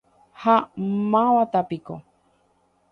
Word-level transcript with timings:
Ha 0.43 0.55
mávatapiko. 1.11 2.01